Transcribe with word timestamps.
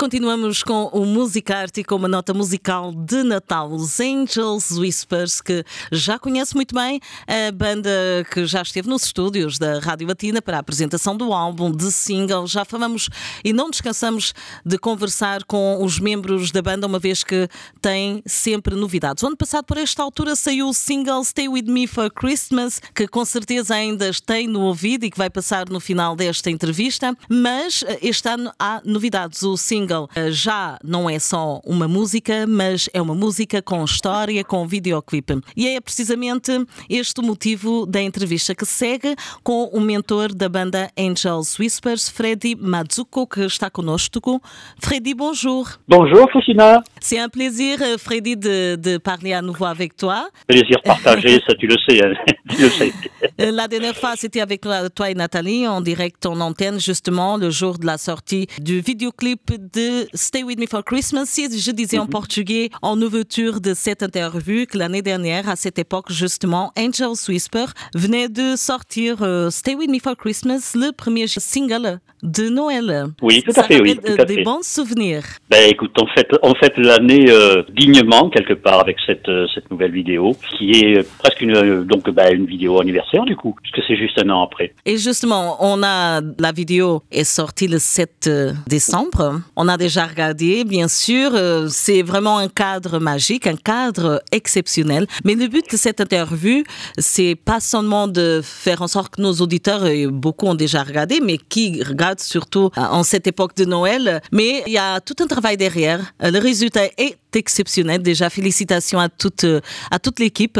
Continuamos 0.00 0.62
com 0.62 0.86
o 0.94 1.04
Musicart 1.04 1.76
e 1.76 1.84
com 1.84 1.94
uma 1.94 2.08
nota 2.08 2.32
musical 2.32 2.90
de 2.90 3.22
Natal, 3.22 3.70
os 3.70 4.00
Angels 4.00 4.70
Whispers, 4.70 5.42
que 5.42 5.62
já 5.92 6.18
conhece 6.18 6.54
muito 6.54 6.74
bem 6.74 6.98
a 7.26 7.52
banda 7.52 7.90
que 8.32 8.46
já 8.46 8.62
esteve 8.62 8.88
nos 8.88 9.04
estúdios 9.04 9.58
da 9.58 9.78
Rádio 9.78 10.08
Latina 10.08 10.40
para 10.40 10.56
a 10.56 10.60
apresentação 10.60 11.14
do 11.14 11.34
álbum, 11.34 11.70
de 11.70 11.92
single. 11.92 12.46
Já 12.46 12.64
falamos 12.64 13.10
e 13.44 13.52
não 13.52 13.68
descansamos 13.68 14.32
de 14.64 14.78
conversar 14.78 15.44
com 15.44 15.84
os 15.84 15.98
membros 15.98 16.50
da 16.50 16.62
banda, 16.62 16.86
uma 16.86 16.98
vez 16.98 17.22
que 17.22 17.46
tem 17.82 18.22
sempre 18.24 18.74
novidades. 18.74 19.22
O 19.22 19.26
ano 19.26 19.36
passado, 19.36 19.66
por 19.66 19.76
esta 19.76 20.02
altura, 20.02 20.34
saiu 20.34 20.70
o 20.70 20.72
single 20.72 21.22
Stay 21.24 21.46
With 21.46 21.64
Me 21.64 21.86
for 21.86 22.10
Christmas, 22.10 22.80
que 22.94 23.06
com 23.06 23.26
certeza 23.26 23.74
ainda 23.74 24.10
tem 24.24 24.48
no 24.48 24.62
ouvido 24.62 25.04
e 25.04 25.10
que 25.10 25.18
vai 25.18 25.28
passar 25.28 25.68
no 25.68 25.78
final 25.78 26.16
desta 26.16 26.50
entrevista, 26.50 27.14
mas 27.28 27.84
eh, 27.86 27.98
este 28.00 28.26
ano 28.30 28.50
há 28.58 28.80
novidades. 28.82 29.42
O 29.42 29.58
single 29.58 29.89
single 29.90 30.08
eh, 30.14 30.30
já 30.30 30.78
não 30.84 31.10
é 31.10 31.18
só 31.18 31.60
uma 31.64 31.88
música, 31.88 32.46
mas 32.46 32.88
é 32.94 33.02
uma 33.02 33.14
música 33.14 33.60
com 33.60 33.84
história, 33.84 34.44
com 34.44 34.66
videoclipe. 34.66 35.40
E 35.56 35.68
é 35.68 35.80
precisamente 35.80 36.52
este 36.88 37.20
o 37.20 37.22
motivo 37.22 37.86
da 37.86 38.00
entrevista 38.00 38.54
que 38.54 38.64
segue 38.64 39.14
com 39.42 39.64
o 39.64 39.80
mentor 39.80 40.32
da 40.34 40.48
banda 40.48 40.88
Angels 40.98 41.58
Whispers, 41.58 42.08
Freddy 42.08 42.54
Mazuko, 42.54 43.26
que 43.26 43.40
está 43.42 43.70
conosco. 43.70 44.40
Freddy, 44.78 45.14
bonjour. 45.14 45.66
Bonjour, 45.88 46.28
Christina. 46.30 46.82
C'est 47.00 47.18
un 47.18 47.28
plaisir, 47.28 47.78
Freddy, 47.98 48.36
de, 48.36 48.76
de, 48.76 48.98
parler 48.98 49.32
à 49.32 49.42
nouveau 49.42 49.64
avec 49.64 49.96
toi. 49.96 50.28
Plaisir 50.46 50.80
partagé, 50.84 51.40
ça 51.46 51.54
tu 51.54 51.66
le 51.66 51.76
sais. 51.88 52.04
Hein. 52.04 52.12
tu 52.50 52.62
le 52.62 52.68
sais. 52.70 52.92
Euh, 53.40 53.50
la 53.50 53.68
dernière 53.68 53.96
fois, 53.96 54.14
c'était 54.16 54.40
avec 54.40 54.62
toi 54.94 55.10
et 55.10 55.14
Nathalie 55.14 55.66
en 55.66 55.80
direct 55.80 56.26
en 56.26 56.40
antenne, 56.40 56.78
justement, 56.78 57.36
le 57.36 57.50
jour 57.50 57.78
de 57.78 57.86
la 57.86 57.98
sortie 57.98 58.46
du 58.60 58.80
vidéoclip 58.80 59.52
de 59.74 59.79
Stay 60.14 60.42
With 60.42 60.58
Me 60.58 60.66
for 60.66 60.84
Christmas. 60.84 61.26
Je 61.36 61.70
disais 61.70 61.98
en 61.98 62.04
mhm. 62.04 62.10
portugais 62.10 62.70
en 62.82 63.00
ouverture 63.00 63.60
de 63.60 63.74
cette 63.74 64.02
interview 64.02 64.66
que 64.66 64.78
l'année 64.78 65.02
dernière, 65.02 65.48
à 65.48 65.56
cette 65.56 65.78
époque, 65.78 66.10
justement, 66.10 66.72
Angel 66.78 67.08
Whisper 67.28 67.66
venait 67.94 68.28
de 68.28 68.56
sortir 68.56 69.22
euh, 69.22 69.50
Stay 69.50 69.74
With 69.74 69.90
Me 69.90 69.98
for 69.98 70.16
Christmas, 70.16 70.72
le 70.74 70.92
premier 70.92 71.26
single 71.26 72.00
de 72.22 72.48
Noël. 72.48 73.06
Oui, 73.22 73.42
tout 73.42 73.58
à 73.58 73.62
fait, 73.64 73.80
oui. 73.80 73.96
Tout 73.96 74.24
des 74.24 74.42
bons 74.42 74.62
souvenirs. 74.62 75.24
Ben, 75.50 75.70
écoute, 75.70 75.94
on 76.00 76.06
fait, 76.06 76.28
on 76.42 76.54
fait 76.54 76.76
l'année 76.76 77.26
euh, 77.30 77.62
dignement, 77.76 78.28
quelque 78.28 78.54
part, 78.54 78.80
avec 78.80 78.96
cette, 79.06 79.28
euh, 79.28 79.46
cette 79.54 79.70
nouvelle 79.70 79.92
vidéo, 79.92 80.36
qui 80.50 80.72
est 80.72 81.08
presque 81.18 81.40
une, 81.40 81.84
donc, 81.84 82.10
ben, 82.10 82.34
une 82.34 82.46
vidéo 82.46 82.80
anniversaire, 82.80 83.24
du 83.24 83.36
coup, 83.36 83.56
puisque 83.62 83.86
c'est 83.86 83.96
juste 83.96 84.20
un 84.22 84.28
an 84.30 84.42
après. 84.42 84.74
Et 84.84 84.96
justement, 84.98 85.56
on 85.60 85.82
a, 85.82 86.20
la 86.38 86.52
vidéo 86.52 87.02
est 87.10 87.24
sortie 87.24 87.68
le 87.68 87.78
7 87.78 88.28
décembre. 88.66 89.40
On 89.56 89.68
a 89.70 89.76
déjà 89.76 90.06
regardé, 90.06 90.64
bien 90.64 90.88
sûr. 90.88 91.30
Euh, 91.34 91.68
c'est 91.70 92.02
vraiment 92.02 92.38
un 92.38 92.48
cadre 92.48 92.98
magique, 92.98 93.46
un 93.46 93.56
cadre 93.56 94.22
exceptionnel. 94.32 95.06
Mais 95.24 95.34
le 95.34 95.48
but 95.48 95.64
de 95.70 95.76
cette 95.76 96.00
interview, 96.00 96.62
c'est 96.98 97.34
pas 97.34 97.60
seulement 97.60 98.08
de 98.08 98.40
faire 98.42 98.82
en 98.82 98.88
sorte 98.88 99.16
que 99.16 99.22
nos 99.22 99.32
auditeurs, 99.34 99.86
et 99.86 100.06
beaucoup 100.06 100.46
ont 100.46 100.54
déjà 100.54 100.82
regardé, 100.82 101.20
mais 101.22 101.38
qui 101.38 101.82
regardent 101.82 102.20
surtout 102.20 102.70
euh, 102.76 102.80
en 102.80 103.02
cette 103.02 103.26
époque 103.26 103.56
de 103.56 103.64
Noël. 103.64 104.20
Mais 104.32 104.62
il 104.66 104.72
y 104.72 104.78
a 104.78 105.00
tout 105.00 105.16
un 105.20 105.26
travail 105.26 105.56
derrière. 105.56 106.00
Euh, 106.22 106.30
le 106.30 106.38
résultat 106.38 106.86
est 106.98 107.16
exceptionnel. 107.34 108.02
Déjà, 108.02 108.28
félicitations 108.28 108.98
à 108.98 109.08
toute, 109.08 109.46
à 109.90 109.98
toute 110.00 110.18
l'équipe. 110.18 110.58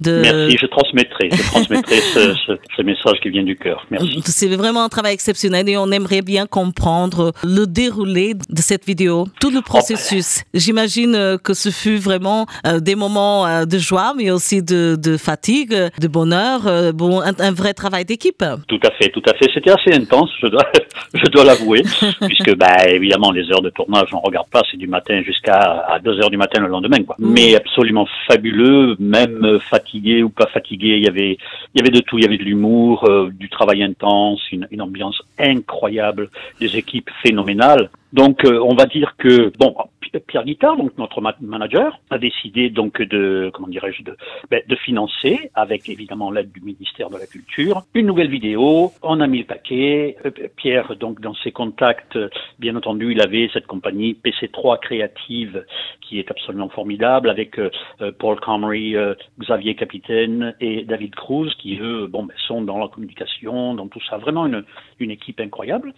De... 0.00 0.20
Merci, 0.22 0.56
je 0.56 0.66
transmettrai, 0.66 1.30
je 1.32 1.42
transmettrai 1.42 2.00
ce, 2.14 2.34
ce, 2.76 2.82
message 2.82 3.18
qui 3.22 3.30
vient 3.30 3.42
du 3.42 3.56
cœur. 3.56 3.84
Merci. 3.90 4.22
C'est 4.24 4.54
vraiment 4.54 4.84
un 4.84 4.88
travail 4.88 5.14
exceptionnel 5.14 5.68
et 5.68 5.76
on 5.76 5.90
aimerait 5.90 6.22
bien 6.22 6.46
comprendre 6.46 7.32
le 7.42 7.66
déroulé 7.66 8.34
de 8.48 8.60
cette 8.60 8.84
vidéo, 8.84 9.26
tout 9.40 9.50
le 9.50 9.60
processus. 9.60 10.44
J'imagine 10.54 11.14
euh, 11.14 11.38
que 11.38 11.54
ce 11.54 11.70
fut 11.70 11.96
vraiment 11.96 12.46
euh, 12.66 12.80
des 12.80 12.94
moments 12.94 13.46
euh, 13.46 13.64
de 13.64 13.78
joie, 13.78 14.14
mais 14.16 14.30
aussi 14.30 14.62
de, 14.62 14.96
de 14.96 15.16
fatigue, 15.16 15.74
de 16.00 16.08
bonheur, 16.08 16.92
bon, 16.94 17.20
un, 17.20 17.52
vrai 17.52 17.74
travail 17.74 18.04
d'équipe. 18.04 18.44
Tout 18.68 18.80
à 18.82 18.90
fait, 18.92 19.10
tout 19.10 19.22
à 19.26 19.34
fait. 19.34 19.50
C'était 19.52 19.70
assez 19.70 19.92
intense, 19.92 20.30
je 20.40 20.48
dois, 20.48 20.66
je 21.14 21.30
dois 21.30 21.44
l'avouer, 21.44 21.82
puisque 22.26 22.54
bah, 22.56 22.88
évidemment 22.88 23.32
les 23.32 23.50
heures 23.50 23.62
de 23.62 23.70
tournage, 23.70 24.08
on 24.12 24.20
regarde 24.20 24.48
pas, 24.50 24.62
c'est 24.70 24.76
du 24.76 24.88
matin 24.88 25.22
jusqu'à 25.24 25.98
2 26.02 26.20
heures 26.20 26.30
du 26.30 26.36
matin 26.36 26.60
le 26.60 26.68
lendemain, 26.68 27.02
quoi. 27.04 27.16
Mm. 27.18 27.32
Mais 27.32 27.56
absolument 27.56 28.06
fabuleux, 28.28 28.96
même 28.98 29.58
fatigué 29.60 30.22
ou 30.22 30.28
pas 30.28 30.46
fatigué, 30.46 30.96
il 30.96 31.04
y 31.04 31.08
avait, 31.08 31.38
il 31.74 31.78
y 31.78 31.80
avait 31.80 31.90
de 31.90 32.00
tout, 32.00 32.18
il 32.18 32.24
y 32.24 32.26
avait 32.26 32.38
de 32.38 32.44
l'humour, 32.44 33.08
du 33.30 33.48
travail 33.48 33.82
intense, 33.82 34.40
une, 34.52 34.66
une 34.70 34.82
ambiance 34.82 35.20
incroyable, 35.38 36.30
des 36.60 36.76
équipes 36.76 37.10
phénoménales. 37.22 37.90
Donc, 38.16 38.46
euh, 38.46 38.58
on 38.62 38.74
va 38.74 38.86
dire 38.86 39.14
que 39.18 39.52
bon, 39.58 39.76
Pierre 40.26 40.44
Guittard, 40.44 40.78
donc 40.78 40.96
notre 40.96 41.20
manager, 41.42 42.00
a 42.08 42.16
décidé 42.16 42.70
donc 42.70 43.02
de 43.02 43.50
comment 43.52 43.68
dirais-je 43.68 44.04
de, 44.04 44.16
ben, 44.50 44.62
de 44.66 44.74
financer, 44.74 45.50
avec 45.54 45.90
évidemment 45.90 46.30
l'aide 46.30 46.50
du 46.50 46.62
ministère 46.62 47.10
de 47.10 47.18
la 47.18 47.26
Culture, 47.26 47.82
une 47.92 48.06
nouvelle 48.06 48.30
vidéo. 48.30 48.90
On 49.02 49.20
a 49.20 49.26
mis 49.26 49.40
le 49.40 49.44
paquet. 49.44 50.16
Euh, 50.24 50.30
Pierre, 50.56 50.96
donc 50.96 51.20
dans 51.20 51.34
ses 51.34 51.52
contacts, 51.52 52.18
bien 52.58 52.74
entendu, 52.74 53.12
il 53.12 53.20
avait 53.20 53.50
cette 53.52 53.66
compagnie 53.66 54.18
PC3 54.24 54.80
Créative 54.80 55.66
qui 56.00 56.18
est 56.18 56.30
absolument 56.30 56.70
formidable, 56.70 57.28
avec 57.28 57.58
euh, 57.58 57.70
Paul 58.18 58.40
Comrie, 58.40 58.94
Xavier 59.38 59.74
Capitaine 59.74 60.54
et 60.58 60.84
David 60.84 61.14
Cruz, 61.14 61.50
qui 61.58 61.78
eux, 61.82 62.06
bon, 62.06 62.24
ben, 62.24 62.34
sont 62.48 62.62
dans 62.62 62.78
la 62.78 62.88
communication, 62.88 63.74
dans 63.74 63.88
tout 63.88 64.00
ça, 64.08 64.16
vraiment 64.16 64.46
une, 64.46 64.64
une 65.00 65.10
équipe 65.10 65.38
incroyable. 65.38 65.92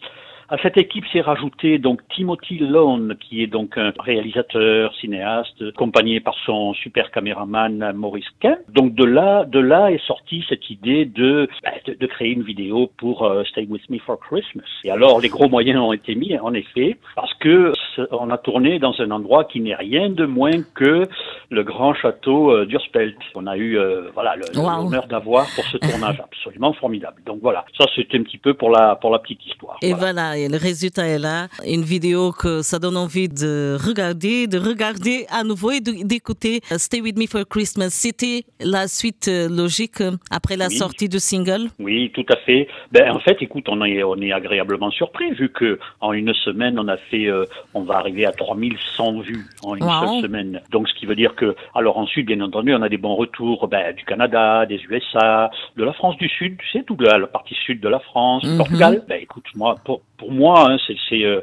À 0.51 0.57
cette 0.63 0.79
équipe 0.79 1.05
s'est 1.13 1.21
rajouté 1.21 1.79
donc 1.79 2.01
Timothy 2.09 2.59
Lone, 2.59 3.17
qui 3.21 3.43
est 3.43 3.47
donc 3.47 3.77
un 3.77 3.93
réalisateur, 3.99 4.95
cinéaste, 4.95 5.63
accompagné 5.75 6.21
par 6.21 6.35
son 6.47 6.73
super 6.73 7.11
caméraman 7.11 7.93
Maurice 7.95 8.25
Kemp. 8.41 8.59
Donc 8.71 8.95
de 8.95 9.05
là, 9.05 9.45
de 9.45 9.59
là 9.59 9.91
est 9.91 10.03
sortie 10.07 10.43
cette 10.49 10.71
idée 10.71 11.05
de, 11.05 11.51
bah, 11.63 11.73
de, 11.87 12.07
créer 12.07 12.33
une 12.33 12.45
vidéo 12.45 12.91
pour 12.97 13.25
euh, 13.25 13.45
Stay 13.45 13.67
With 13.69 13.91
Me 13.91 13.99
for 13.99 14.19
Christmas. 14.19 14.65
Et 14.85 14.91
alors 14.91 15.21
les 15.21 15.29
gros 15.29 15.51
moyens 15.51 15.81
ont 15.81 15.93
été 15.93 16.15
mis, 16.15 16.39
en 16.39 16.55
effet, 16.55 16.97
parce 17.15 17.35
que 17.35 17.75
on 18.11 18.31
a 18.31 18.39
tourné 18.39 18.79
dans 18.79 18.99
un 19.01 19.11
endroit 19.11 19.45
qui 19.45 19.61
n'est 19.61 19.75
rien 19.75 20.09
de 20.09 20.25
moins 20.25 20.63
que 20.75 21.07
le 21.51 21.63
grand 21.63 21.93
château 21.93 22.53
euh, 22.53 22.65
d'Urspelt. 22.65 23.17
On 23.35 23.47
a 23.47 23.59
eu 23.59 23.79
euh, 23.79 24.09
voilà 24.15 24.35
l'honneur 24.37 25.07
d'avoir 25.09 25.47
pour 25.55 25.65
ce 25.65 25.77
tournage 25.77 26.21
absolument 26.25 26.73
formidable. 26.73 27.21
Donc 27.27 27.41
voilà, 27.43 27.67
ça 27.77 27.85
c'était 27.95 28.17
un 28.17 28.23
petit 28.23 28.39
peu 28.39 28.55
pour 28.55 28.71
la 28.71 28.97
pour 28.97 29.11
la 29.11 29.19
petite 29.19 29.45
histoire. 29.45 29.77
Et 29.83 29.93
voilà 29.93 30.38
le 30.47 30.57
résultat 30.57 31.07
est 31.07 31.19
là. 31.19 31.49
Une 31.67 31.83
vidéo 31.83 32.31
que 32.31 32.63
ça 32.63 32.79
donne 32.79 32.97
envie 32.97 33.29
de 33.29 33.77
regarder, 33.85 34.47
de 34.47 34.59
regarder 34.59 35.27
à 35.31 35.43
nouveau 35.43 35.73
et 35.73 35.81
d'écouter 35.81 36.61
Stay 36.77 37.01
With 37.01 37.19
Me 37.19 37.27
for 37.27 37.43
Christmas. 37.49 37.91
C'était 37.91 38.45
la 38.61 38.87
suite 38.87 39.27
euh, 39.29 39.49
logique 39.49 40.03
après 40.31 40.57
la 40.57 40.69
sortie 40.69 41.09
du 41.09 41.19
single 41.19 41.69
Oui, 41.79 42.11
tout 42.15 42.27
à 42.29 42.37
fait. 42.37 42.69
Ben, 42.93 43.11
en 43.11 43.21
fait, 43.21 43.39
écoute, 43.41 43.67
on 43.69 43.83
est, 43.85 44.03
on 44.03 44.17
est 44.21 44.33
agréablement 44.33 44.91
surpris 44.91 45.33
vu 45.33 45.51
que 45.51 45.79
en 46.01 46.13
une 46.13 46.33
semaine, 46.35 46.79
on 46.79 46.89
a 46.89 46.97
fait, 46.97 47.27
euh, 47.27 47.45
on 47.75 47.83
va 47.83 47.97
arriver 47.97 48.27
à 48.27 48.33
3100 48.33 49.21
vues 49.21 49.47
en 49.65 49.75
une 49.75 49.83
seule 49.83 50.23
semaine. 50.23 50.61
Donc, 50.71 50.89
ce 50.89 50.95
qui 50.95 51.07
veut 51.07 51.17
dire 51.17 51.35
que, 51.35 51.57
alors 51.75 51.99
ensuite, 51.99 52.27
bien 52.27 52.41
entendu, 52.41 52.75
on 52.75 52.83
a 52.83 52.89
des 52.89 52.99
bons 52.99 53.17
retours 53.17 53.69
ben, 53.69 53.95
du 53.95 54.05
Canada, 54.05 54.67
des 54.67 54.81
USA, 54.89 55.51
de 55.77 55.85
la 55.85 55.93
France 55.93 56.17
du 56.19 56.29
Sud, 56.29 56.57
tu 56.59 56.69
sais, 56.71 56.85
toute 56.85 57.01
la, 57.03 57.27
partie 57.27 57.55
sud 57.55 57.81
de 57.81 57.89
la 57.89 58.01
France, 58.01 58.43
du 58.45 58.51
mhm. 58.51 58.59
Portugal. 58.59 59.05
Ben, 59.09 59.21
écoute, 59.21 59.45
moi, 59.55 59.77
pour, 59.85 60.03
pour 60.17 60.28
moi, 60.31 60.71
hein, 60.71 60.77
c'est, 61.09 61.25
euh, 61.25 61.41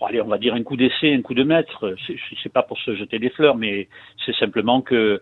allez, 0.00 0.20
on 0.20 0.28
va 0.28 0.38
dire 0.38 0.54
un 0.54 0.62
coup 0.62 0.76
d'essai, 0.76 1.14
un 1.14 1.22
coup 1.22 1.34
de 1.34 1.44
maître. 1.44 1.94
C'est, 2.42 2.52
pas 2.52 2.62
pour 2.62 2.78
se 2.78 2.94
jeter 2.94 3.18
des 3.18 3.30
fleurs, 3.30 3.56
mais 3.56 3.88
c'est 4.24 4.34
simplement 4.36 4.80
que 4.82 5.20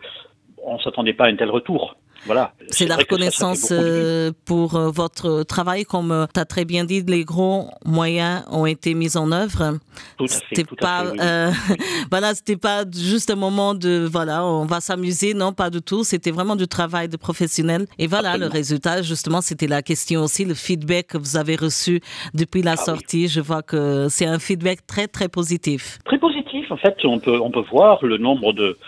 on 0.63 0.79
s'attendait 0.79 1.13
pas 1.13 1.25
à 1.25 1.29
un 1.29 1.37
tel 1.37 1.51
retour. 1.51 1.97
Voilà. 2.27 2.53
C'est 2.69 2.87
la 2.87 2.97
reconnaissance 2.97 3.69
euh, 3.71 4.33
pour 4.47 4.77
euh, 4.77 4.91
votre 4.91 5.43
travail, 5.43 5.85
comme 5.85 6.11
euh, 6.11 6.27
tu 6.33 6.41
as 6.41 6.45
très 6.45 6.65
bien 6.65 6.85
dit, 6.85 7.03
les 7.07 7.25
gros 7.25 7.69
moyens 7.85 8.45
ont 8.51 8.67
été 8.67 8.95
mis 8.95 9.17
en 9.17 9.31
œuvre. 9.31 9.79
Tout 10.17 10.27
c'était 10.27 10.65
pas, 10.65 11.05
voilà, 12.11 12.35
c'était 12.35 12.57
pas 12.57 12.85
juste 12.91 13.31
un 13.31 13.37
moment 13.37 13.75
de, 13.75 14.09
voilà, 14.11 14.45
on 14.45 14.65
va 14.65 14.81
s'amuser, 14.81 15.35
non, 15.35 15.53
pas 15.53 15.71
du 15.71 15.83
tout. 15.83 16.05
C'était 16.05 16.31
vraiment 16.31 16.57
du 16.57 16.67
travail 16.67 17.09
de 17.09 17.17
professionnel. 17.17 17.87
Et 17.99 18.07
voilà, 18.07 18.37
le 18.37 18.47
résultat, 18.47 19.03
justement, 19.03 19.41
c'était 19.41 19.67
la 19.67 19.83
question 19.83 20.23
aussi, 20.23 20.45
le 20.45 20.55
feedback 20.55 21.09
que 21.09 21.19
vous 21.19 21.37
avez 21.37 21.57
reçu 21.57 22.01
depuis 22.33 22.63
la 22.63 22.73
ah 22.73 22.77
sortie. 22.77 23.29
Je 23.29 23.41
vois 23.41 23.63
que 23.63 24.07
c'est 24.09 24.27
un 24.27 24.39
feedback 24.39 24.87
très, 24.87 25.09
très 25.09 25.29
positif. 25.29 25.99
Très 26.05 26.19
positif, 26.19 26.71
en 26.71 26.77
fait, 26.77 26.97
on 27.05 27.19
peut, 27.19 27.41
on 27.41 27.51
peut 27.51 27.65
voir 27.71 28.05
le 28.05 28.17
nombre 28.17 28.53
de 28.53 28.79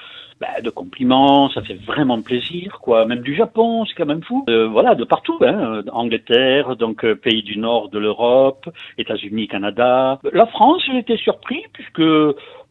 bah, 0.40 0.60
de 0.62 0.70
compliments, 0.70 1.48
ça 1.50 1.62
fait 1.62 1.78
vraiment 1.86 2.20
plaisir, 2.20 2.78
quoi. 2.82 3.06
Même 3.06 3.20
du 3.20 3.34
Japon, 3.34 3.84
c'est 3.86 3.94
quand 3.94 4.06
même 4.06 4.22
fou. 4.22 4.44
Euh, 4.48 4.68
voilà, 4.68 4.94
de 4.94 5.04
partout, 5.04 5.38
hein. 5.40 5.82
Angleterre, 5.92 6.76
donc 6.76 7.04
euh, 7.04 7.14
pays 7.14 7.42
du 7.42 7.58
nord 7.58 7.88
de 7.88 7.98
l'Europe, 7.98 8.68
États-Unis, 8.98 9.48
Canada. 9.48 10.20
La 10.32 10.46
France, 10.46 10.82
été 10.98 11.16
surpris 11.16 11.62
puisque 11.72 12.02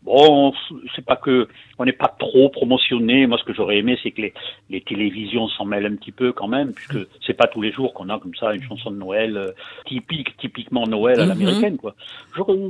Bon, 0.06 0.54
c'est 0.96 1.04
pas 1.04 1.16
que 1.16 1.48
on 1.78 1.86
n'est 1.86 1.92
pas 1.92 2.14
trop 2.20 2.50
promotionné. 2.50 3.28
Moi, 3.28 3.38
ce 3.38 3.44
que 3.44 3.54
j'aurais 3.54 3.78
aimé, 3.78 3.98
c'est 4.02 4.12
que 4.12 4.22
les, 4.22 4.34
les 4.70 4.82
télévisions 4.82 5.48
s'en 5.50 5.66
mêlent 5.66 5.86
un 5.86 5.96
petit 5.96 6.12
peu 6.12 6.32
quand 6.32 6.48
même, 6.48 6.74
puisque 6.74 7.08
c'est 7.26 7.34
pas 7.34 7.48
tous 7.48 7.62
les 7.62 7.72
jours 7.72 7.94
qu'on 7.94 8.10
a 8.10 8.20
comme 8.20 8.36
ça 8.36 8.54
une 8.54 8.64
chanson 8.64 8.92
de 8.92 8.98
Noël 8.98 9.36
euh, 9.36 9.52
typique, 9.86 10.38
typiquement 10.38 10.86
Noël 10.86 11.20
à 11.20 11.24
mhm. 11.24 11.30
l'américaine, 11.30 11.78
quoi. 11.78 11.96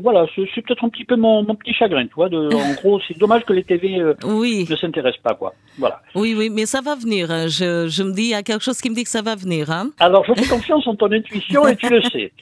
voilà, 0.01 0.25
c'est 0.35 0.61
peut-être 0.61 0.83
un 0.83 0.89
petit 0.89 1.05
peu 1.05 1.15
mon, 1.15 1.43
mon, 1.43 1.55
petit 1.55 1.73
chagrin, 1.73 2.07
tu 2.07 2.15
vois. 2.15 2.29
De, 2.29 2.37
en 2.37 2.73
gros, 2.81 2.99
c'est 3.07 3.17
dommage 3.17 3.43
que 3.45 3.53
les 3.53 3.63
TV 3.63 3.99
euh, 3.99 4.13
oui. 4.23 4.65
ne 4.69 4.75
s'intéressent 4.75 5.21
pas, 5.21 5.35
quoi. 5.35 5.53
Voilà. 5.77 6.01
Oui, 6.15 6.33
oui, 6.37 6.49
mais 6.49 6.65
ça 6.65 6.81
va 6.81 6.95
venir. 6.95 7.29
Hein. 7.31 7.47
Je, 7.47 7.87
je 7.87 8.03
me 8.03 8.13
dis, 8.13 8.23
il 8.23 8.29
y 8.29 8.33
a 8.33 8.43
quelque 8.43 8.63
chose 8.63 8.79
qui 8.81 8.89
me 8.89 8.95
dit 8.95 9.03
que 9.03 9.09
ça 9.09 9.21
va 9.21 9.35
venir. 9.35 9.69
Hein. 9.69 9.91
Alors, 9.99 10.25
je 10.25 10.33
fais 10.33 10.47
confiance 10.47 10.87
en 10.87 10.95
ton 10.95 11.11
intuition 11.11 11.67
et 11.67 11.75
tu 11.75 11.89
le 11.89 12.01
sais. 12.03 12.31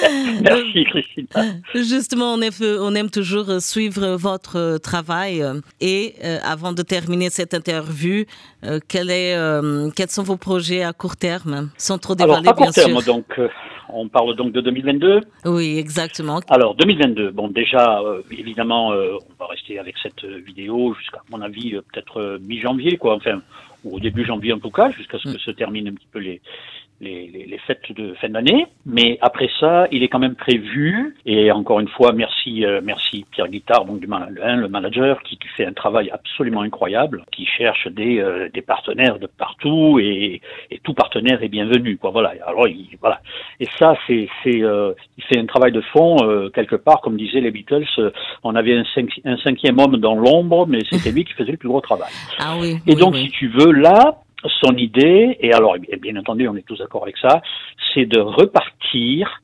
Merci, 0.42 0.84
Christine. 0.84 1.26
Justement, 1.74 2.34
on 2.34 2.40
aime, 2.40 2.52
on 2.80 2.94
aime 2.94 3.10
toujours 3.10 3.60
suivre 3.60 4.09
votre 4.16 4.78
travail. 4.78 5.44
Et 5.80 6.14
euh, 6.24 6.38
avant 6.44 6.72
de 6.72 6.82
terminer 6.82 7.30
cette 7.30 7.54
interview, 7.54 8.24
euh, 8.64 8.80
quel 8.88 9.10
est, 9.10 9.36
euh, 9.36 9.90
quels 9.94 10.10
sont 10.10 10.22
vos 10.22 10.36
projets 10.36 10.82
à 10.82 10.92
court 10.92 11.16
terme, 11.16 11.70
sans 11.76 11.98
trop 11.98 12.14
dévoiler, 12.14 12.48
Alors, 12.48 12.60
à 12.60 12.64
court 12.64 12.72
terme, 12.72 13.02
donc, 13.02 13.40
on 13.92 14.08
parle 14.08 14.36
donc 14.36 14.52
de 14.52 14.60
2022 14.60 15.20
Oui, 15.46 15.78
exactement. 15.78 16.40
Alors, 16.48 16.74
2022, 16.74 17.30
bon, 17.30 17.48
déjà, 17.48 18.02
évidemment, 18.30 18.88
on 18.88 19.34
va 19.38 19.46
rester 19.48 19.78
avec 19.78 19.96
cette 20.02 20.24
vidéo 20.24 20.94
jusqu'à, 20.94 21.22
mon 21.30 21.40
avis, 21.42 21.72
peut-être 21.92 22.38
mi-janvier, 22.42 22.96
quoi, 22.96 23.16
enfin, 23.16 23.40
ou 23.84 23.96
au 23.96 24.00
début 24.00 24.24
janvier 24.26 24.52
en 24.52 24.58
tout 24.58 24.70
cas, 24.70 24.90
jusqu'à 24.90 25.18
ce 25.18 25.24
que 25.24 25.36
mm. 25.36 25.40
se 25.40 25.50
terminent 25.52 25.90
un 25.90 25.94
petit 25.94 26.08
peu 26.12 26.18
les, 26.18 26.40
les, 27.00 27.26
les, 27.32 27.46
les, 27.46 27.58
fêtes 27.58 27.92
de 27.92 28.14
fin 28.14 28.28
d'année. 28.28 28.66
Mais 28.86 29.18
après 29.20 29.48
ça, 29.58 29.86
il 29.90 30.02
est 30.02 30.08
quand 30.08 30.18
même 30.18 30.34
prévu, 30.34 31.16
et 31.24 31.50
encore 31.50 31.80
une 31.80 31.88
fois, 31.88 32.12
merci, 32.12 32.64
euh, 32.64 32.80
merci 32.82 33.24
Pierre 33.30 33.48
Guittard, 33.48 33.84
donc 33.84 34.00
du 34.00 34.06
le 34.06 34.68
manager, 34.68 35.22
qui, 35.22 35.36
qui, 35.38 35.48
fait 35.56 35.64
un 35.64 35.72
travail 35.72 36.10
absolument 36.10 36.62
incroyable, 36.62 37.24
qui 37.32 37.46
cherche 37.46 37.88
des, 37.88 38.18
euh, 38.18 38.48
des 38.52 38.62
partenaires 38.62 39.18
de 39.18 39.26
partout, 39.26 39.98
et, 40.00 40.40
et, 40.70 40.78
tout 40.82 40.94
partenaire 40.94 41.42
est 41.42 41.48
bienvenu. 41.48 41.96
Quoi, 41.96 42.10
voilà. 42.10 42.34
Alors, 42.46 42.68
il, 42.68 42.86
voilà. 43.00 43.20
Et 43.60 43.66
ça, 43.78 43.96
c'est, 44.06 44.28
c'est, 44.42 44.62
euh, 44.62 44.92
il 45.16 45.24
fait 45.24 45.38
un 45.38 45.46
travail 45.46 45.72
de 45.72 45.80
fond 45.80 46.16
quelque 46.54 46.76
part, 46.76 47.00
comme 47.00 47.16
disaient 47.16 47.40
les 47.40 47.50
Beatles. 47.50 47.86
on 48.42 48.54
avait 48.54 48.76
un, 48.76 48.84
un 49.24 49.36
cinquième 49.38 49.78
homme 49.78 49.96
dans 49.96 50.14
l'ombre, 50.14 50.66
mais 50.66 50.80
c'était 50.90 51.10
lui 51.14 51.24
qui 51.24 51.32
faisait 51.32 51.52
le 51.52 51.58
plus 51.58 51.68
gros 51.68 51.80
travail. 51.80 52.10
Ah 52.38 52.56
oui. 52.60 52.76
Et 52.86 52.94
donc, 52.94 53.16
si 53.16 53.28
tu 53.28 53.48
veux, 53.48 53.72
là, 53.72 54.18
son 54.62 54.76
idée, 54.76 55.36
et 55.40 55.52
alors 55.52 55.76
bien 56.00 56.16
entendu 56.16 56.48
on 56.48 56.56
est 56.56 56.66
tous 56.66 56.78
d'accord 56.78 57.02
avec 57.02 57.16
ça, 57.18 57.42
c'est 57.92 58.06
de 58.06 58.20
repartir 58.20 59.40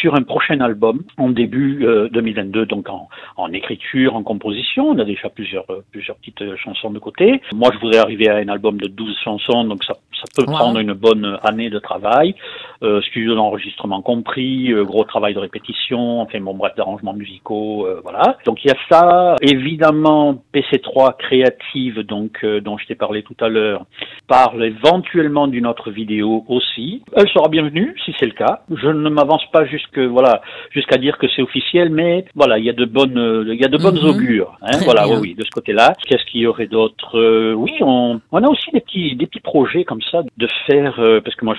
sur 0.00 0.14
un 0.14 0.22
prochain 0.22 0.60
album 0.60 1.02
en 1.16 1.30
début 1.30 1.84
2022, 2.12 2.60
euh, 2.60 2.66
donc 2.66 2.88
en, 2.88 3.08
en, 3.36 3.52
écriture, 3.52 4.16
en 4.16 4.22
composition. 4.22 4.88
On 4.88 4.98
a 4.98 5.04
déjà 5.04 5.28
plusieurs, 5.28 5.64
euh, 5.70 5.82
plusieurs 5.90 6.16
petites 6.16 6.42
euh, 6.42 6.56
chansons 6.56 6.90
de 6.90 6.98
côté. 6.98 7.40
Moi, 7.54 7.70
je 7.74 7.78
voudrais 7.78 7.98
arriver 7.98 8.28
à 8.28 8.36
un 8.36 8.48
album 8.48 8.78
de 8.78 8.88
12 8.88 9.16
chansons, 9.24 9.64
donc 9.64 9.84
ça, 9.84 9.94
ça 10.14 10.24
peut 10.36 10.44
prendre 10.44 10.78
une 10.78 10.92
bonne 10.92 11.38
année 11.42 11.70
de 11.70 11.78
travail. 11.78 12.34
Euh, 12.82 13.00
studio 13.02 13.34
d'enregistrement 13.34 14.02
compris, 14.02 14.72
gros 14.84 15.04
travail 15.04 15.34
de 15.34 15.40
répétition, 15.40 16.20
enfin 16.20 16.40
bon 16.40 16.54
bref, 16.54 16.74
d'arrangements 16.76 17.12
musicaux, 17.12 17.86
voilà. 18.02 18.36
Donc 18.44 18.64
il 18.64 18.68
y 18.68 18.70
a 18.70 18.76
ça. 18.90 19.36
Évidemment, 19.42 20.42
PC3 20.54 21.16
créative, 21.16 22.00
donc 22.00 22.44
dont 22.44 22.78
je 22.78 22.86
t'ai 22.86 22.94
parlé 22.94 23.22
tout 23.22 23.36
à 23.40 23.48
l'heure, 23.48 23.84
parle 24.26 24.64
éventuellement 24.64 25.48
d'une 25.48 25.66
autre 25.66 25.90
vidéo 25.90 26.44
aussi. 26.48 27.02
Elle 27.16 27.28
sera 27.28 27.48
bienvenue 27.48 27.96
si 28.04 28.14
c'est 28.18 28.26
le 28.26 28.32
cas. 28.32 28.60
Je 28.70 28.88
ne 28.88 29.08
m'avance 29.08 29.44
pas 29.52 29.64
juste 29.64 29.87
jusque 29.88 30.10
voilà 30.10 30.40
jusqu'à 30.70 30.96
dire 30.96 31.18
que 31.18 31.26
c'est 31.34 31.42
officiel, 31.42 31.90
mais 31.90 32.24
voilà, 32.34 32.58
il 32.58 32.64
y 32.64 32.70
a 32.70 32.72
de 32.72 32.84
bonnes 32.84 33.46
il 33.48 33.60
y 33.60 33.64
a 33.64 33.68
de 33.68 33.78
bonnes 33.78 34.00
mhm. 34.00 34.08
augures. 34.08 34.56
Hein, 34.62 34.78
voilà, 34.84 35.08
oui, 35.08 35.34
de 35.34 35.44
ce 35.44 35.50
côté-là. 35.50 35.94
Qu'est-ce 36.06 36.24
qu'il 36.30 36.40
y 36.40 36.46
aurait 36.46 36.66
d'autre 36.66 37.18
euh, 37.18 37.52
Oui, 37.52 37.72
on, 37.80 38.20
on 38.32 38.42
a 38.42 38.48
aussi 38.48 38.70
des 38.72 38.80
petits 38.80 39.16
des 39.16 39.26
petits 39.26 39.40
projets 39.40 39.84
comme 39.84 40.02
ça 40.10 40.22
de 40.36 40.48
faire 40.66 40.98
euh, 41.00 41.20
parce 41.20 41.36
que 41.36 41.44
moi 41.44 41.54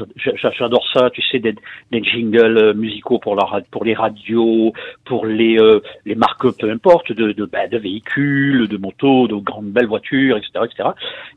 j'adore 0.58 0.86
ça, 0.94 1.10
tu 1.10 1.22
sais, 1.22 1.40
des, 1.40 1.56
des 1.92 2.04
jingles 2.04 2.58
euh, 2.58 2.74
musicaux 2.74 3.20
pour 3.20 3.36
la 3.36 3.46
pour 3.72 3.84
les 3.86 3.94
radios, 3.94 4.74
pour 5.06 5.26
les 5.26 5.58
les 6.06 6.16
marques 6.16 6.58
peu 6.60 6.70
importe 6.70 7.12
de 7.12 7.32
de, 7.32 7.46
bah, 7.46 7.68
de 7.68 7.78
véhicules, 7.78 8.68
de 8.68 8.78
motos, 8.78 9.28
de 9.28 9.36
grandes 9.36 9.72
belles 9.72 9.88
voitures, 9.88 10.38
etc., 10.38 10.66
etc. 10.66 10.90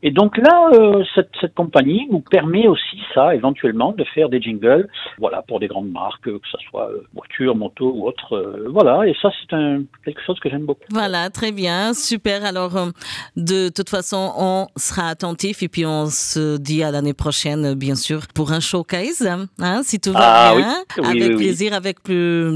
Et 0.02 0.10
donc 0.10 0.36
là, 0.38 0.70
cette 1.14 1.30
cette 1.40 1.54
compagnie 1.54 2.06
nous 2.10 2.20
permet 2.20 2.66
aussi 2.66 3.00
ça 3.14 3.34
éventuellement 3.34 3.92
de 3.92 4.04
faire 4.04 4.28
des 4.28 4.40
jingles, 4.40 4.88
voilà, 5.18 5.42
pour 5.42 5.60
des 5.60 5.68
grandes 5.68 5.90
marques, 5.90 6.24
que 6.24 6.40
ce 6.50 6.58
soit 6.70 6.81
euh, 6.88 7.02
voiture, 7.14 7.54
moto 7.54 7.92
ou 7.94 8.06
autre. 8.06 8.34
Euh, 8.34 8.68
voilà, 8.70 9.06
et 9.06 9.14
ça, 9.20 9.30
c'est 9.40 9.56
quelque 10.04 10.20
chose 10.26 10.38
que 10.40 10.50
j'aime 10.50 10.66
beaucoup. 10.66 10.82
Voilà, 10.90 11.30
très 11.30 11.52
bien, 11.52 11.94
super. 11.94 12.44
Alors, 12.44 12.76
euh, 12.76 12.90
de 13.36 13.68
toute 13.68 13.88
façon, 13.88 14.32
on 14.36 14.66
sera 14.76 15.08
attentif 15.08 15.62
et 15.62 15.68
puis 15.68 15.86
on 15.86 16.06
se 16.06 16.56
dit 16.56 16.82
à 16.82 16.90
l'année 16.90 17.14
prochaine, 17.14 17.74
bien 17.74 17.94
sûr, 17.94 18.26
pour 18.34 18.52
un 18.52 18.60
showcase, 18.60 19.28
hein, 19.58 19.82
si 19.82 20.00
tout 20.00 20.12
va 20.12 20.50
ah 20.50 20.54
bien, 20.56 20.74
avec 21.04 21.36
plaisir, 21.36 21.74
avec 21.74 22.02
plus. 22.02 22.48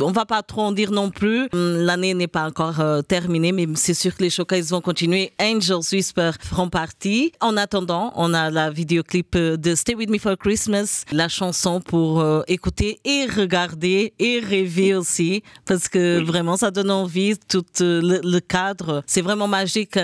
On 0.00 0.12
va 0.12 0.24
pas 0.24 0.42
trop 0.42 0.62
en 0.62 0.72
dire 0.72 0.90
non 0.90 1.10
plus. 1.10 1.48
L'année 1.52 2.14
n'est 2.14 2.26
pas 2.26 2.46
encore 2.46 2.82
terminée, 3.08 3.52
mais 3.52 3.66
c'est 3.74 3.94
sûr 3.94 4.16
que 4.16 4.22
les 4.22 4.30
showcases 4.30 4.70
vont 4.70 4.80
continuer. 4.80 5.32
Angels 5.40 5.92
Whisper 5.92 6.32
feront 6.40 6.68
partie. 6.68 7.32
En 7.40 7.56
attendant, 7.56 8.12
on 8.16 8.34
a 8.34 8.50
la 8.50 8.70
vidéoclip 8.70 9.36
de 9.36 9.74
Stay 9.74 9.94
With 9.94 10.10
Me 10.10 10.18
for 10.18 10.36
Christmas, 10.36 11.04
la 11.12 11.28
chanson 11.28 11.80
pour 11.80 12.24
écouter 12.48 13.00
et 13.04 13.26
regarder 13.26 13.71
et 13.82 14.40
rêver 14.40 14.94
aussi, 14.94 15.42
parce 15.66 15.88
que 15.88 16.22
vraiment, 16.22 16.56
ça 16.56 16.70
donne 16.70 16.90
envie. 16.90 17.34
Tout 17.48 17.64
euh, 17.80 18.20
le, 18.22 18.40
cadre, 18.40 19.02
c'est 19.06 19.22
vraiment 19.22 19.48
magique. 19.48 19.98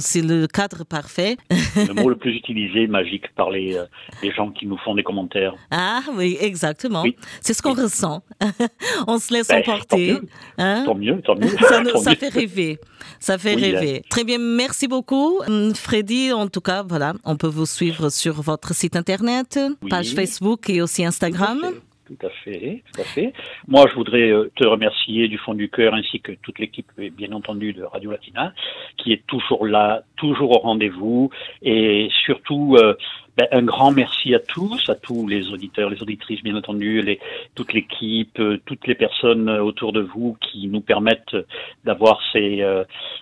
c'est 0.00 0.22
le 0.22 0.46
cadre 0.46 0.84
parfait. 0.84 1.36
Le 1.76 1.92
mot 1.94 2.08
le 2.08 2.16
plus 2.24 2.36
utilisé, 2.36 2.86
magique, 2.86 3.24
par 3.34 3.50
les, 3.50 3.76
euh, 3.76 3.84
les 4.22 4.32
gens 4.32 4.50
qui 4.50 4.66
nous 4.66 4.78
font 4.78 4.94
des 4.94 5.02
commentaires. 5.02 5.54
Ah 5.70 6.02
oui, 6.14 6.36
exactement. 6.40 7.04
C'est 7.40 7.54
ce 7.54 7.62
qu'on 7.62 7.74
ressent. 7.74 8.22
On 9.06 9.18
se 9.18 9.32
laisse 9.32 9.48
ben, 9.48 9.60
emporter. 9.60 10.16
Hein? 10.58 10.82
Tant 10.86 10.94
mieux, 10.94 11.20
tant 11.22 11.34
mieux. 11.34 11.48
Ça, 12.02 12.14
fait 12.14 12.28
rêver. 12.28 12.78
Ça 13.18 13.38
fait 13.38 13.54
rêver. 13.54 13.98
Hein. 13.98 14.06
Très 14.10 14.24
bien, 14.24 14.38
merci 14.38 14.88
beaucoup. 14.88 15.40
Hum, 15.46 15.74
Freddy, 15.74 16.32
en 16.32 16.48
tout 16.48 16.60
cas, 16.60 16.82
voilà, 16.82 17.14
on 17.24 17.36
peut 17.36 17.48
vous 17.48 17.66
suivre 17.66 18.08
sur 18.08 18.40
votre 18.42 18.74
site 18.74 18.96
internet, 18.96 19.58
page 19.88 20.14
Facebook 20.14 20.68
et 20.70 20.82
aussi 20.82 21.04
Instagram. 21.04 21.60
Tout 22.06 22.26
à 22.26 22.28
fait, 22.28 22.82
tout 22.92 23.00
à 23.00 23.04
fait. 23.04 23.32
Moi, 23.66 23.86
je 23.88 23.94
voudrais 23.94 24.30
euh, 24.30 24.50
te 24.56 24.66
remercier 24.66 25.26
du 25.26 25.38
fond 25.38 25.54
du 25.54 25.70
cœur, 25.70 25.94
ainsi 25.94 26.20
que 26.20 26.32
toute 26.32 26.58
l'équipe, 26.58 26.86
bien 26.98 27.32
entendu, 27.32 27.72
de 27.72 27.82
Radio 27.82 28.10
Latina, 28.10 28.52
qui 28.98 29.14
est 29.14 29.26
toujours 29.26 29.64
là, 29.64 30.02
toujours 30.16 30.50
au 30.50 30.58
rendez-vous, 30.58 31.30
et 31.62 32.10
surtout 32.26 32.76
euh, 32.78 32.94
ben, 33.38 33.48
un 33.52 33.62
grand 33.62 33.90
merci 33.90 34.34
à 34.34 34.38
tous, 34.38 34.86
à 34.90 34.96
tous 34.96 35.26
les 35.26 35.48
auditeurs, 35.48 35.88
les 35.88 36.02
auditrices, 36.02 36.42
bien 36.42 36.56
entendu, 36.56 37.00
les, 37.00 37.20
toute 37.54 37.72
l'équipe, 37.72 38.38
euh, 38.38 38.60
toutes 38.66 38.86
les 38.86 38.94
personnes 38.94 39.48
autour 39.48 39.94
de 39.94 40.02
vous 40.02 40.36
qui 40.42 40.66
nous 40.66 40.82
permettent 40.82 41.36
d'avoir 41.84 42.20
ces, 42.34 42.62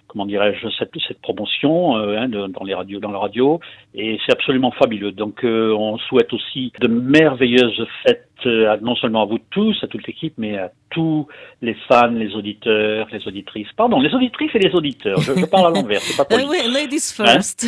comment 0.09 0.27
dirais-je, 0.27 0.69
cette, 0.77 0.91
cette 1.07 1.21
promotion 1.21 1.95
hein, 1.97 2.29
dans 2.29 2.65
les 2.65 2.75
radios, 2.75 2.99
dans 2.99 3.13
la 3.13 3.19
radio, 3.19 3.61
et 3.95 4.19
c'est 4.27 4.33
absolument 4.33 4.73
fabuleux. 4.73 5.13
Donc, 5.13 5.45
on 5.45 5.99
souhaite 5.99 6.33
aussi 6.33 6.73
de 6.81 6.89
merveilleuses 6.89 7.87
fêtes 8.05 8.32
euh, 8.47 8.77
non 8.83 8.95
seulement 8.97 9.23
à 9.23 9.27
vous 9.27 9.39
tous, 9.51 9.77
à 9.83 9.87
toute 9.87 10.07
l'équipe, 10.07 10.35
mais 10.37 10.59
à 10.59 10.71
tous 10.91 11.27
les 11.61 11.77
fans, 11.89 12.09
les 12.09 12.35
auditeurs, 12.35 13.09
les 13.13 13.27
auditrices. 13.27 13.69
Pardon, 13.77 14.01
les 14.01 14.15
auditrices 14.15 14.51
et 14.55 14.59
les 14.59 14.75
auditeurs. 14.75 15.21
Je, 15.21 15.45
parle 15.47 15.67
à 15.67 15.71
l'envers, 15.71 16.01
c'est 16.01 16.17
pas 16.17 16.25
possible. 16.25 16.51
oui, 16.51 16.73
ladies 16.73 17.15
hein 17.19 17.25
first. 17.27 17.67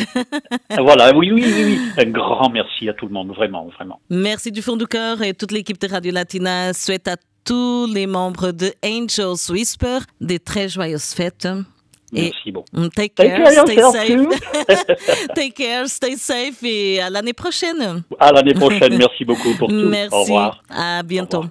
voilà, 0.77 1.15
oui, 1.15 1.31
oui, 1.31 1.43
oui, 1.45 1.63
oui. 1.65 1.79
Un 1.97 2.09
grand 2.09 2.49
merci 2.49 2.89
à 2.89 2.93
tout 2.93 3.07
le 3.07 3.13
monde, 3.13 3.29
vraiment, 3.29 3.65
vraiment. 3.75 3.99
Merci 4.09 4.51
du 4.51 4.61
fond 4.61 4.77
du 4.77 4.87
cœur 4.87 5.21
et 5.21 5.33
toute 5.33 5.51
l'équipe 5.51 5.79
de 5.79 5.87
Radio 5.87 6.11
Latina 6.11 6.73
souhaite 6.73 7.07
à 7.07 7.15
tous 7.45 7.87
les 7.93 8.07
membres 8.07 8.51
de 8.51 8.71
Angels 8.83 9.51
Whisper 9.51 9.99
des 10.19 10.39
très 10.39 10.67
joyeuses 10.67 11.13
fêtes. 11.13 11.47
Merci 12.15 12.51
beaucoup. 12.51 12.89
Take 12.95 13.13
care, 13.15 13.51
stay 13.65 13.81
safe. 13.81 14.27
take 15.35 15.51
care, 15.51 15.87
stay 15.87 16.15
safe 16.15 16.63
et 16.63 17.01
à 17.01 17.09
l'année 17.09 17.33
prochaine. 17.33 18.03
À 18.19 18.31
l'année 18.31 18.53
prochaine. 18.53 18.97
Merci 18.97 19.25
beaucoup 19.25 19.53
pour 19.57 19.69
tout. 19.69 19.75
Merci. 19.89 20.15
Au 20.15 20.21
revoir. 20.21 20.63
À 20.69 21.03
bientôt. 21.03 21.45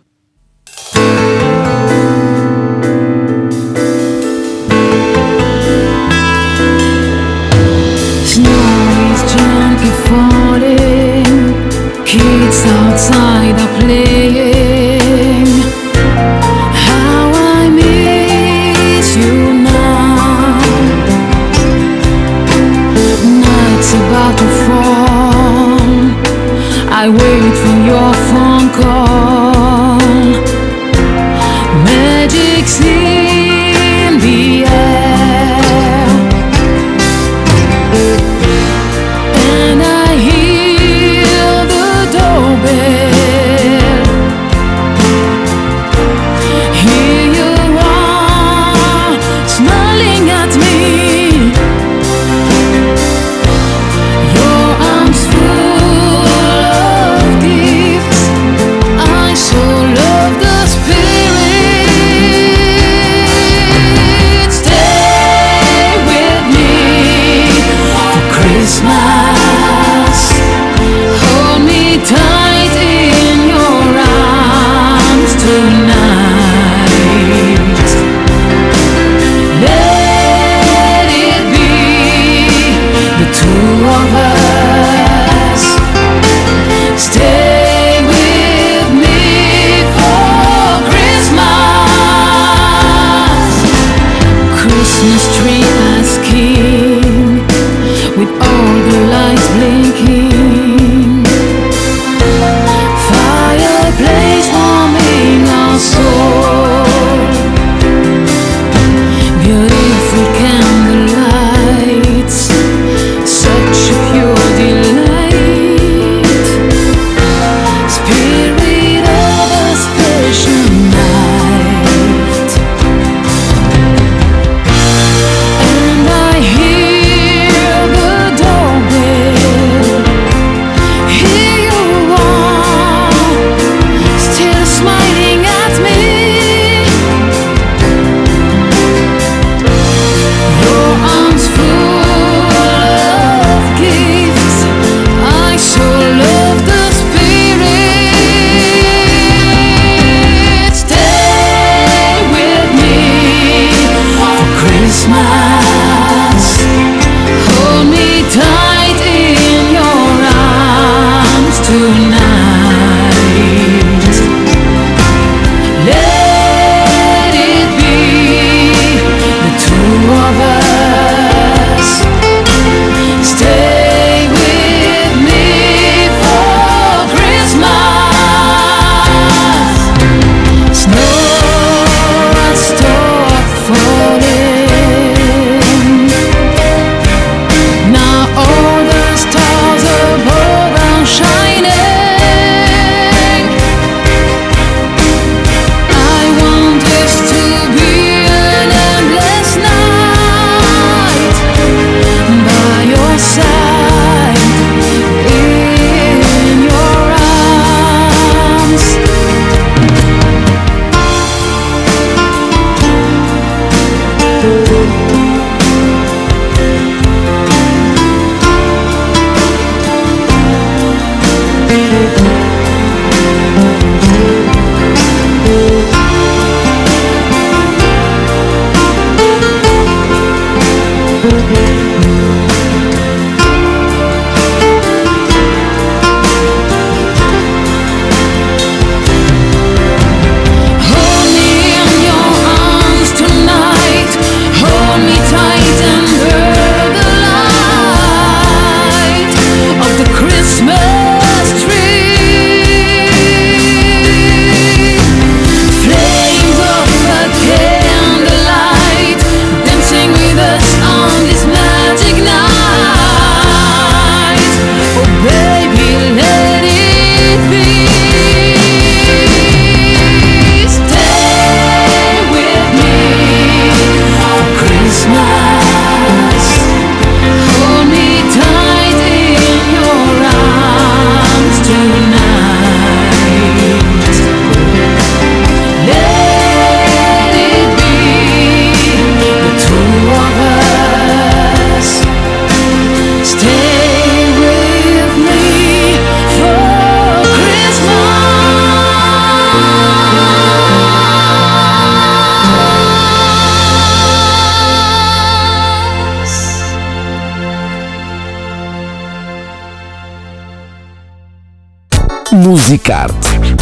Musicarte 312.55 313.54